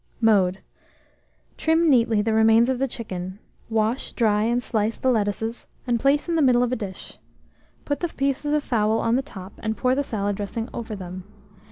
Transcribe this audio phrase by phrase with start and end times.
[0.19, 0.57] Mode.
[1.57, 3.37] Trim neatly the remains of the chicken;
[3.69, 7.19] wash, dry, and slice the lettuces, and place in the middle of a dish;
[7.85, 11.25] put the pieces of fowl on the top, and pour the salad dressing over them.